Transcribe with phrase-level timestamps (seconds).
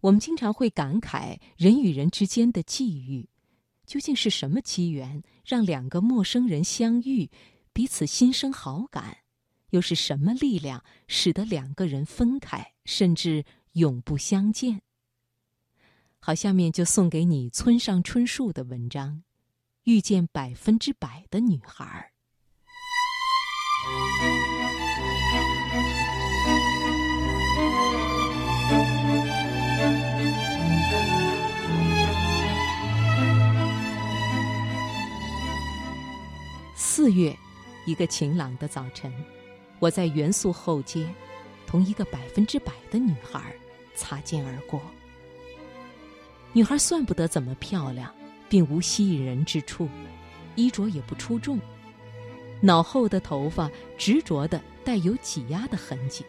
[0.00, 3.28] 我们经常会感慨人与人之间的际遇，
[3.86, 7.30] 究竟是什么机缘让两个陌生人相遇，
[7.72, 9.18] 彼此心生好感？
[9.70, 14.80] 又是什么力量使得两个人分开，甚至永不相见？
[16.20, 19.16] 好，下面就送给你村上春树的文章
[19.84, 22.12] 《遇见百分之百的女孩
[36.80, 37.36] 四月，
[37.86, 39.12] 一个晴朗的早晨，
[39.80, 41.12] 我在元素后街，
[41.66, 43.52] 同一个百分之百的女孩
[43.96, 44.80] 擦肩而过。
[46.52, 48.14] 女孩算不得怎么漂亮，
[48.48, 49.88] 并无吸引人之处，
[50.54, 51.58] 衣着也不出众，
[52.60, 53.68] 脑后的头发
[53.98, 56.24] 执着的带有挤压的痕迹。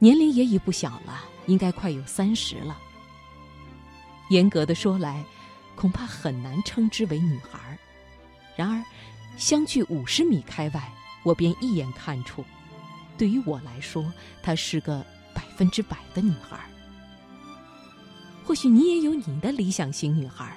[0.00, 2.76] 年龄也已不小了，应该快有三十了。
[4.30, 5.24] 严格的说来，
[5.76, 7.78] 恐怕很难称之为女孩。
[8.56, 8.82] 然而，
[9.36, 10.92] 相距五十米开外，
[11.24, 12.44] 我便一眼看出，
[13.18, 14.04] 对于我来说，
[14.42, 16.58] 她是个百分之百的女孩。
[18.44, 20.56] 或许你也有你的理想型女孩，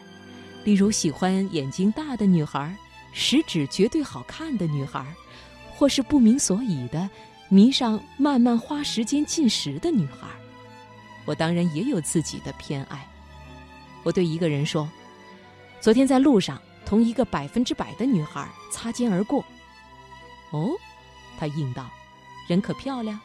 [0.64, 2.76] 例如喜欢眼睛大的女孩，
[3.14, 5.06] 食指绝对好看的女孩，
[5.73, 7.09] 或是不明所以的
[7.50, 10.28] 迷上慢慢花时间进食的女孩。
[11.26, 13.08] 我当然也有自己的偏爱。
[14.04, 14.88] 我对一个人说
[15.82, 19.43] ：“昨天在路上。”同一个百分之百的女孩擦肩而过。
[20.52, 20.71] 哦，
[21.38, 21.91] 他应道
[22.47, 23.19] ：“人可漂亮？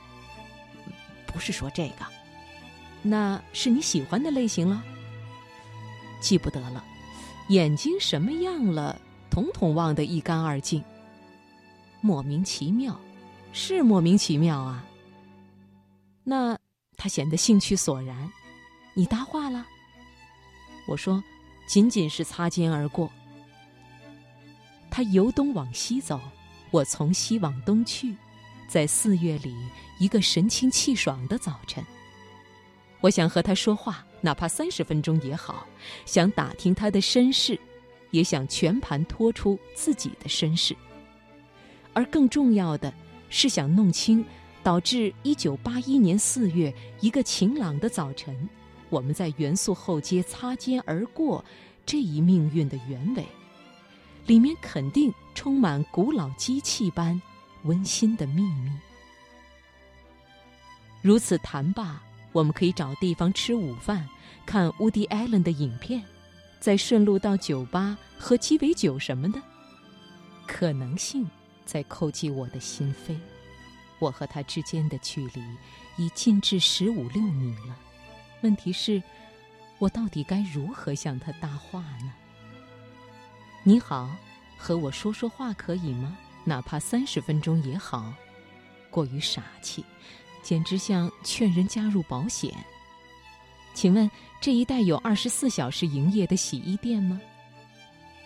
[1.29, 2.05] 不是说这个，
[3.03, 4.83] 那是你喜欢的类型了。
[6.21, 6.85] 记不得了，
[7.51, 10.83] 眼睛什么样了，统统忘得一干二净。
[12.01, 12.99] 莫名其妙，
[13.53, 14.85] 是莫名其妙啊。
[16.25, 16.59] 那
[16.97, 18.29] 他显得兴趣索然。
[18.95, 19.65] 你搭话了？
[20.89, 21.23] 我说，
[21.65, 23.09] 仅仅是擦肩而过。
[24.93, 26.21] 他由东往西走，
[26.71, 28.15] 我从西往东去，
[28.69, 29.57] 在四月里
[29.99, 31.83] 一个神清气爽的早晨。
[33.01, 35.67] 我想和他说话，哪怕三十分钟也好；
[36.05, 37.59] 想打听他的身世，
[38.11, 40.77] 也想全盘托出自己的身世。
[41.95, 42.93] 而更重要的
[43.31, 44.23] 是，想弄清
[44.63, 48.47] 导致一九八一年四月一个晴朗的早晨，
[48.91, 51.43] 我们在元素后街擦肩而过
[51.87, 53.27] 这一命运的原委。
[54.27, 57.21] 里面肯定充满古老机器般
[57.65, 58.71] 温馨的秘密。
[61.01, 62.01] 如此谈罢，
[62.31, 64.09] 我们可以找地方吃午饭，
[64.47, 66.03] 看乌迪·艾伦的影片，
[66.61, 69.43] 再顺路到酒吧喝鸡尾酒什么的。
[70.47, 71.29] 可能性
[71.65, 73.17] 在叩击我的心扉。
[73.99, 75.43] 我和他之间的距离
[75.97, 77.77] 已近至十五六米了。
[78.43, 79.03] 问题是，
[79.79, 82.13] 我到底该如何向他搭话呢？
[83.65, 84.11] 你好，
[84.59, 86.17] 和我说说话可以吗？
[86.43, 88.13] 哪怕三十分钟也好。
[88.91, 89.85] 过于傻气，
[90.43, 92.53] 简直像劝人加入保险。
[93.73, 97.21] 请问这一带有二十四小时营业的洗衣店吗？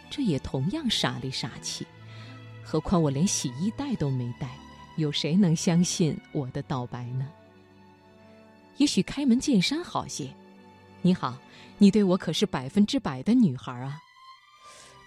[0.08, 1.86] 这也同样傻里傻气。
[2.64, 4.48] 何况我连洗衣袋都没带，
[4.96, 7.28] 有谁能相信我的道白呢？
[8.78, 10.34] 也许开门见山好些。
[11.02, 11.36] 你好，
[11.76, 14.00] 你对我可是百分之百的女孩啊。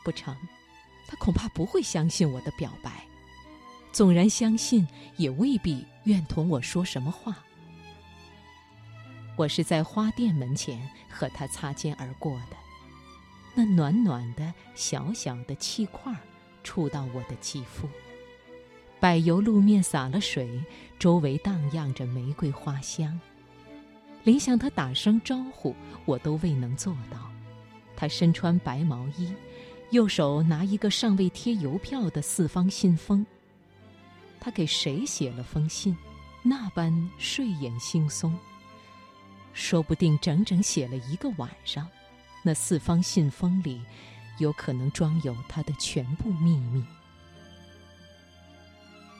[0.09, 0.35] 不成，
[1.05, 3.05] 他恐怕不会相信我的表白。
[3.91, 4.87] 纵然相信，
[5.17, 7.37] 也未必愿同我说什么话。
[9.35, 12.57] 我是在花店门前和他擦肩而过的，
[13.53, 16.11] 那暖暖的小小的气块
[16.63, 17.87] 触到我的肌肤。
[18.99, 20.59] 柏油路面洒了水，
[20.97, 23.19] 周围荡漾着玫瑰花香。
[24.23, 25.75] 连向他打声招呼，
[26.05, 27.29] 我都未能做到。
[27.95, 29.31] 他身穿白毛衣。
[29.91, 33.25] 右手拿一个尚未贴邮票的四方信封。
[34.39, 35.97] 他给谁写了封信？
[36.43, 38.31] 那般睡眼惺忪。
[39.53, 41.87] 说不定整整写了一个晚上。
[42.43, 43.81] 那四方信封里，
[44.37, 46.83] 有可能装有他的全部秘密。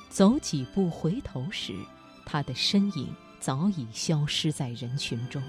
[0.08, 1.74] 走几步回头时，
[2.26, 5.44] 他的身影早已消失在人群中。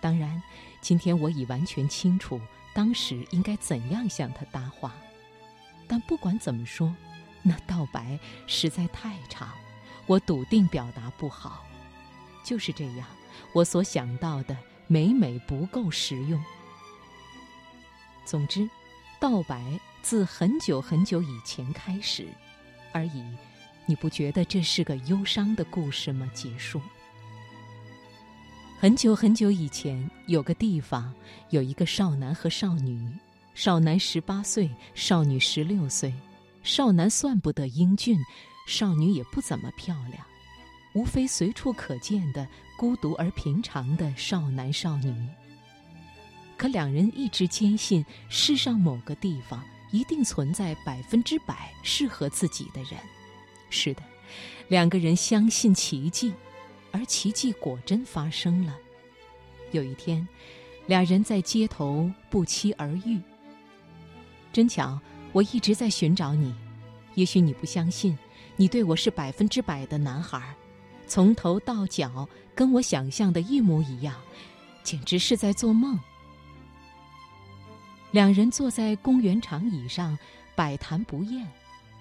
[0.00, 0.40] 当然，
[0.80, 2.40] 今天我已完全清楚。
[2.74, 4.94] 当时应该怎样向他搭话？
[5.86, 6.94] 但不管怎么说，
[7.42, 9.52] 那道白实在太长，
[10.06, 11.64] 我笃定表达不好。
[12.42, 13.06] 就是这样，
[13.52, 14.56] 我所想到的
[14.86, 16.42] 每每不够实用。
[18.24, 18.68] 总之，
[19.20, 22.26] 道白自很久很久以前开始，
[22.92, 23.24] 而已。
[23.86, 26.26] 你不觉得这是个忧伤的故事吗？
[26.34, 26.80] 结束。
[28.78, 31.12] 很久很久以前，有个地方
[31.50, 33.08] 有一个少男和少女。
[33.54, 36.12] 少男十八岁，少女十六岁。
[36.62, 38.18] 少男算不得英俊，
[38.66, 40.24] 少女也不怎么漂亮，
[40.92, 45.14] 无非随处可见的孤独而平常的少男少女。
[46.56, 49.62] 可两人一直坚信，世上某个地方
[49.92, 52.92] 一定存在百分之百适合自己的人。
[53.70, 54.02] 是的，
[54.68, 56.34] 两个人相信奇迹，
[56.94, 58.78] 而奇迹果真发生了。
[59.72, 60.26] 有一天，
[60.86, 63.20] 俩人在街头不期而遇。
[64.52, 64.98] 真巧。
[65.32, 66.54] 我一直在寻找你，
[67.16, 68.16] 也许你不相信，
[68.54, 70.54] 你对我是百分之百的男孩，
[71.08, 74.14] 从头到脚跟我想象的一模一样，
[74.84, 75.98] 简直是在做梦。
[78.12, 80.16] 两人坐在公园长椅上，
[80.54, 81.44] 百谈不厌。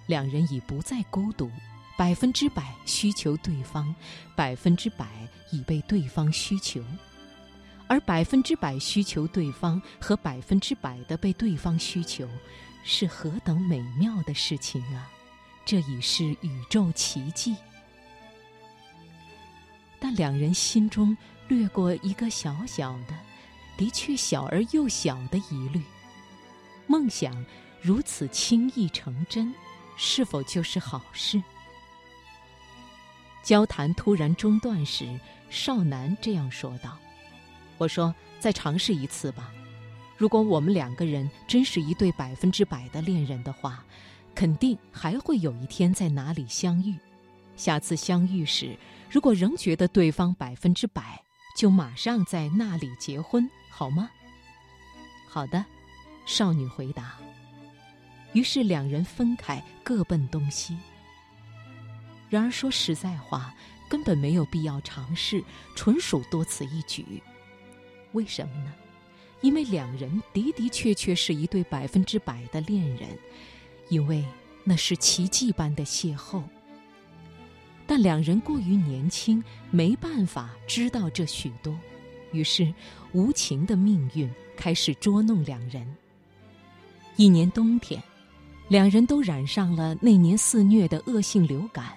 [0.06, 1.50] 两人已不再孤独，
[1.98, 3.94] 百分之百需求对方，
[4.36, 5.07] 百分之百
[5.51, 6.84] 已被对方需求，
[7.88, 12.28] 而百分之百需求对方和百分之百的被对方需求。
[12.86, 15.10] 是何等美妙的事情啊！
[15.63, 17.56] 这已是宇宙奇迹。
[20.01, 21.16] 但两人心中
[21.48, 23.16] 掠过一个小小的、
[23.78, 25.81] 的确小而又小的疑虑：
[26.88, 27.34] 梦想
[27.81, 29.56] 如此轻易成真，
[29.95, 31.42] 是否就是好事？
[33.44, 35.19] 交谈突然中断时，
[35.50, 36.98] 少男这样说道
[37.78, 39.51] ：“我说，再尝试一次吧。”
[40.18, 43.84] 如果我们两个人真是一对百分之百的恋人的话，
[44.34, 46.95] 肯定还会有一天在哪里相遇。
[47.57, 48.78] 下次相遇时，
[49.12, 51.22] 如果仍觉得对方百分之百，
[51.57, 54.10] 就马上在那里结婚，好吗？
[55.28, 55.66] 好的，
[56.25, 57.16] 少女回答。
[58.31, 60.78] 于是两人分开，各奔东西。
[62.33, 63.53] 然而说实在话，
[63.88, 65.44] 根本没有必要尝试，
[65.75, 67.21] 纯属多此一举。
[68.13, 68.74] 为什么呢？
[69.41, 73.07] 因为两人的的确确是一对百分之百的恋人，
[73.89, 74.25] 因为
[74.63, 76.41] 那是奇迹般的邂逅。
[77.85, 81.77] 但两人过于年轻，没办法知道这许多，
[82.31, 82.74] 于是
[83.12, 84.27] 无情的命运
[84.57, 85.85] 开始捉弄两人。
[87.15, 88.01] 一年冬天，
[88.69, 91.94] 两人都染上了那年肆虐的恶性流感，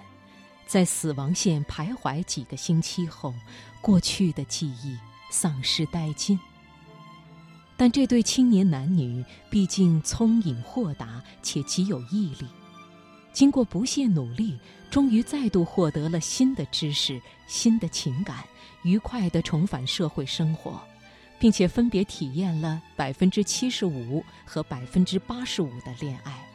[0.67, 3.33] 在死亡线徘徊几个星期后，
[3.79, 4.97] 过去的记忆
[5.31, 6.37] 丧失殆尽。
[7.77, 12.45] 但这对青年男女毕竟聪颖豁达且极有毅力，
[13.31, 14.59] 经过不懈努力，
[14.91, 18.43] 终于再度获得了新的知识、新的情感，
[18.81, 20.81] 愉快地重返社会生活，
[21.39, 26.45] 并且分别体验了百分之七十五和百分之八十五的恋爱。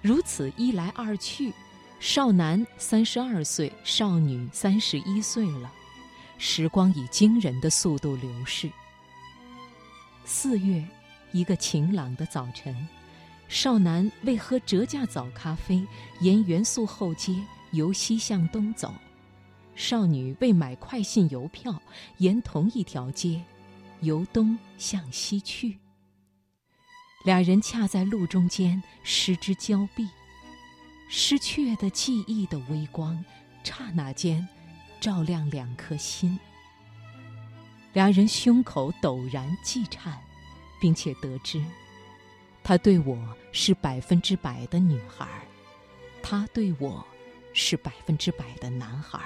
[0.00, 1.52] 如此一来二去，
[2.00, 5.70] 少男三十二岁，少女三十一岁了，
[6.38, 8.70] 时光以惊人的速度流逝。
[10.24, 10.82] 四月，
[11.32, 12.74] 一个晴朗的早晨，
[13.48, 15.86] 少男为喝折价早咖啡，
[16.20, 17.36] 沿元素后街
[17.72, 18.88] 由西向东走；
[19.74, 21.82] 少女为买快信邮票，
[22.16, 23.44] 沿同一条街
[24.00, 25.78] 由东向西去。
[27.26, 30.08] 俩人恰在路中间失之交臂，
[31.12, 33.22] 失去的记忆的微光，
[33.64, 34.46] 刹那间
[35.00, 36.38] 照亮两颗心。
[37.92, 40.16] 两人胸口陡然悸颤，
[40.80, 41.60] 并且得知，
[42.62, 43.18] 他对我
[43.50, 45.26] 是百分之百的女孩，
[46.22, 47.04] 他对我
[47.52, 49.20] 是百分之百的男孩。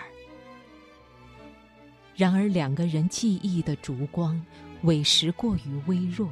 [2.16, 4.42] 然而，两个人记忆的烛光
[4.84, 6.30] 委实过于微弱，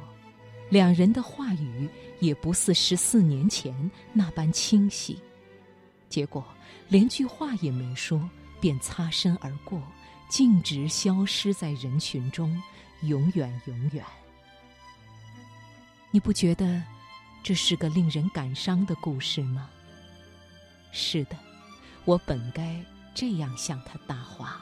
[0.71, 1.87] 两人的话语
[2.19, 5.21] 也不似十四年前那般清晰，
[6.13, 6.45] 结果
[6.89, 8.29] 连句话也没说，
[8.61, 9.81] 便擦身而过。
[10.29, 12.61] 径直消失在人群中，
[13.01, 14.05] 永远永远。
[16.11, 16.83] 你不觉得
[17.41, 19.67] 这是个令人感伤的故事吗？
[20.91, 21.35] 是的，
[22.05, 22.79] 我本该
[23.15, 24.61] 这样向他搭话。